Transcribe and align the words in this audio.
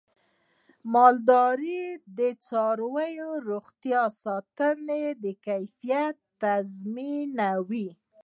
د 0.03 0.03
مالدارۍ 0.93 1.79
د 2.17 2.19
څارویو 2.45 3.29
روغتیا 3.49 4.01
ساتنه 4.23 4.99
د 5.23 5.25
کیفیت 5.45 6.15
تضمینوي. 6.41 7.89